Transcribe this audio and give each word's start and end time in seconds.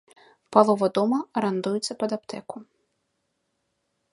Палова 0.55 0.87
дома 0.97 1.19
арандуецца 1.41 1.93
пад 2.05 2.11
аптэку. 2.17 2.57